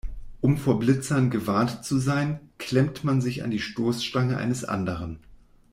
Um 0.39 0.57
vor 0.57 0.79
Blitzern 0.79 1.29
gewarnt 1.29 1.85
zu 1.85 1.99
sein, 1.99 2.39
klemmt 2.57 3.03
man 3.03 3.21
sich 3.21 3.43
an 3.43 3.51
die 3.51 3.59
Stoßstange 3.59 4.35
eines 4.35 4.65
anderen. 4.65 5.19